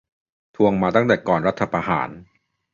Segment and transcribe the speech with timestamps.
[0.55, 2.09] ทวงมาตั้งแต่ก่อนรัฐประหาร